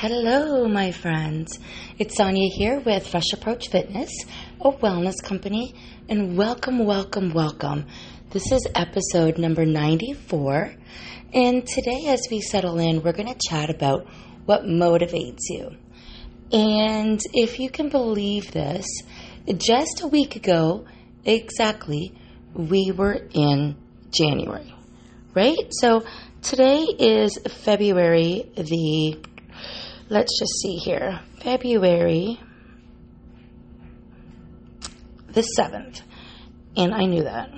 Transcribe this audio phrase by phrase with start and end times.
[0.00, 1.58] Hello, my friends.
[1.98, 4.12] It's Sonia here with Fresh Approach Fitness,
[4.60, 5.74] a wellness company,
[6.08, 7.84] and welcome, welcome, welcome.
[8.30, 10.72] This is episode number 94.
[11.34, 14.06] And today, as we settle in, we're going to chat about
[14.44, 15.70] what motivates you.
[16.52, 18.86] And if you can believe this,
[19.56, 20.86] just a week ago,
[21.24, 22.12] exactly,
[22.54, 23.74] we were in
[24.12, 24.72] January,
[25.34, 25.58] right?
[25.70, 26.04] So
[26.40, 29.24] today is February the
[30.08, 31.20] let's just see here.
[31.42, 32.40] February
[35.30, 36.02] the 7th.
[36.76, 37.50] And I knew that.